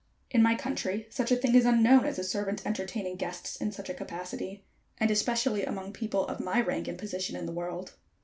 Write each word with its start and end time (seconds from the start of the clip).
In 0.31 0.41
my 0.41 0.55
country 0.55 1.05
such 1.11 1.31
a 1.31 1.35
thing 1.35 1.53
is 1.53 1.63
unknown 1.63 2.05
as 2.07 2.17
a 2.17 2.23
servant 2.23 2.63
entertaining 2.65 3.17
guests 3.17 3.55
in 3.57 3.71
such 3.71 3.87
a 3.87 3.93
capacity, 3.93 4.63
and 4.97 5.11
especially 5.11 5.63
among 5.63 5.93
people 5.93 6.25
of 6.25 6.39
my 6.39 6.59
rank 6.59 6.87
and 6.87 6.97
position 6.97 7.35
in 7.35 7.45
the 7.45 7.51
world. 7.53 7.93